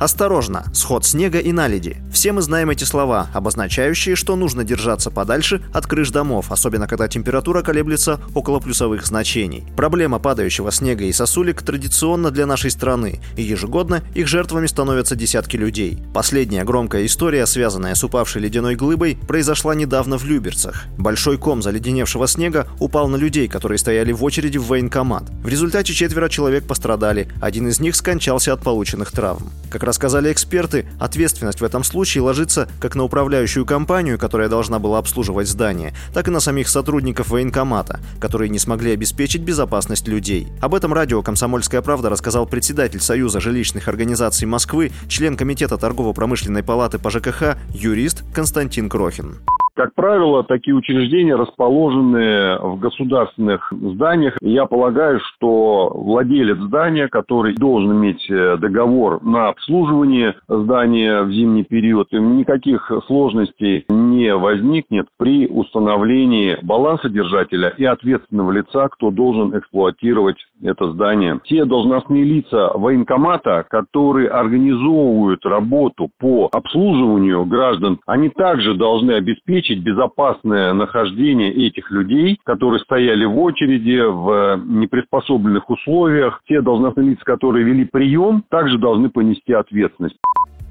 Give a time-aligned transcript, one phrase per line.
[0.00, 1.98] Осторожно, сход снега и наледи.
[2.10, 7.06] Все мы знаем эти слова, обозначающие, что нужно держаться подальше от крыш домов, особенно когда
[7.06, 9.66] температура колеблется около плюсовых значений.
[9.76, 15.58] Проблема падающего снега и сосулек традиционна для нашей страны, и ежегодно их жертвами становятся десятки
[15.58, 15.98] людей.
[16.14, 20.84] Последняя громкая история, связанная с упавшей ледяной глыбой, произошла недавно в Люберцах.
[20.96, 25.24] Большой ком заледеневшего снега упал на людей, которые стояли в очереди в военкомат.
[25.42, 29.50] В результате четверо человек пострадали, один из них скончался от полученных травм.
[29.70, 34.98] Как рассказали эксперты, ответственность в этом случае ложится как на управляющую компанию, которая должна была
[34.98, 40.46] обслуживать здание, так и на самих сотрудников военкомата, которые не смогли обеспечить безопасность людей.
[40.60, 47.00] Об этом радио «Комсомольская правда» рассказал председатель Союза жилищных организаций Москвы, член Комитета торгово-промышленной палаты
[47.00, 49.38] по ЖКХ, юрист Константин Крохин.
[49.80, 54.36] Как правило, такие учреждения расположены в государственных зданиях.
[54.42, 61.64] Я полагаю, что владелец здания, который должен иметь э, договор на обслуживание здания в зимний
[61.64, 70.92] период, никаких сложностей не возникнет при установлении балансодержателя и ответственного лица, кто должен эксплуатировать это
[70.92, 71.40] здание.
[71.44, 79.82] Те должностные лица военкомата, которые организовывают работу по обслуживанию граждан, они также должны обеспечить обеспечить
[79.82, 86.42] безопасное нахождение этих людей, которые стояли в очереди в неприспособленных условиях.
[86.46, 90.16] Те должностные лица, которые вели прием, также должны понести ответственность.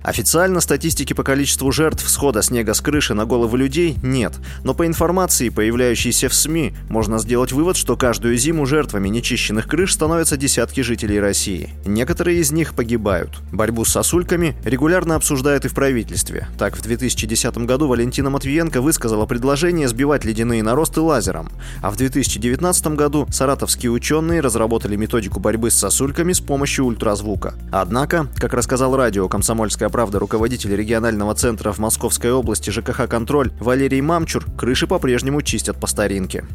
[0.03, 4.33] Официально статистики по количеству жертв схода снега с крыши на головы людей нет,
[4.63, 9.93] но по информации, появляющейся в СМИ, можно сделать вывод, что каждую зиму жертвами нечищенных крыш
[9.93, 11.71] становятся десятки жителей России.
[11.85, 13.39] Некоторые из них погибают.
[13.51, 16.47] Борьбу с сосульками регулярно обсуждают и в правительстве.
[16.57, 21.49] Так, в 2010 году Валентина Матвиенко высказала предложение сбивать ледяные наросты лазером,
[21.81, 27.55] а в 2019 году саратовские ученые разработали методику борьбы с сосульками с помощью ультразвука.
[27.71, 34.01] Однако, как рассказал радио «Комсомольская правда» руководитель регионального центра в Московской области ЖКХ «Контроль» Валерий
[34.01, 36.45] Мамчур крыши по-прежнему чистят по старинке.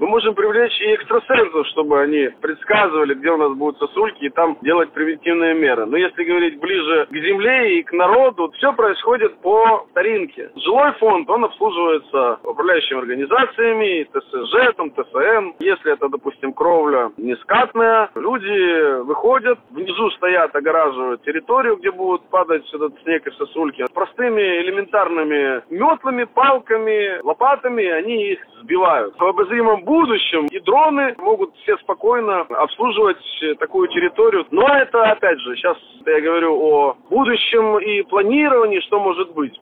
[0.00, 4.56] Мы можем привлечь и экстрасенсов, чтобы они предсказывали, где у нас будут сосульки, и там
[4.62, 5.84] делать превентивные меры.
[5.84, 10.50] Но если говорить ближе к земле и к народу, все происходит по старинке.
[10.56, 15.56] Жилой фонд, он обслуживается управляющими организациями, ТСЖ, там, ТСН.
[15.60, 22.94] Если это, допустим, кровля нескатная, люди выходят, внизу стоят, огораживают территорию, где будут падать этот
[23.02, 23.84] снег и сосульки.
[23.92, 29.14] Простыми элементарными метлами, палками, лопатами они их сбивают.
[29.18, 33.18] В обозримом будущем и дроны могут все спокойно обслуживать
[33.58, 34.46] такую территорию.
[34.52, 39.52] Но это, опять же, сейчас я говорю о будущем и планировании, что может быть.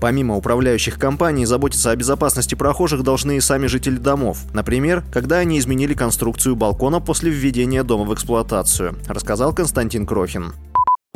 [0.00, 4.38] Помимо управляющих компаний, заботиться о безопасности прохожих должны и сами жители домов.
[4.54, 10.52] Например, когда они изменили конструкцию балкона после введения дома в эксплуатацию, рассказал Константин Крохин.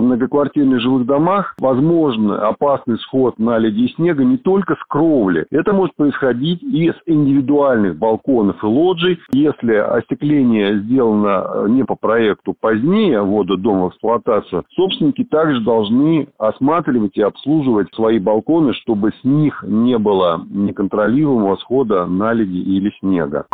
[0.02, 5.46] Многоквартирных жилых домах возможен опасный сход на леди и снега не только с кровли.
[5.52, 9.20] Это может происходить и с индивидуальных балконов и лоджий.
[9.30, 16.26] Если остекление сделано э, не по проекту позднее ввода дома в эксплуатацию, собственники также должны
[16.36, 23.46] осматривать и обслуживать свои балконы, чтобы с них не было неконтролируемого схода наледи или снега.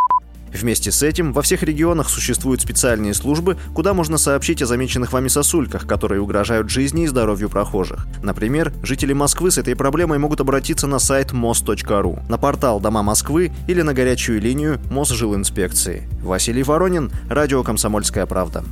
[0.53, 5.29] Вместе с этим во всех регионах существуют специальные службы, куда можно сообщить о замеченных вами
[5.29, 8.07] сосульках, которые угрожают жизни и здоровью прохожих.
[8.23, 13.53] Например, жители Москвы с этой проблемой могут обратиться на сайт mos.ru, на портал «Дома Москвы»
[13.67, 16.09] или на горячую линию Мосжилинспекции.
[16.23, 18.65] Василий Воронин, Радио «Комсомольская правда».